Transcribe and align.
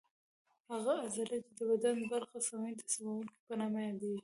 هغه 0.71 0.91
عضله 1.03 1.07
چې 1.15 1.23
د 1.57 1.59
بدن 1.69 1.97
برخه 2.11 2.37
سموي 2.47 2.73
د 2.77 2.81
سموونکې 2.93 3.37
په 3.47 3.53
نامه 3.59 3.79
یادېږي. 3.89 4.19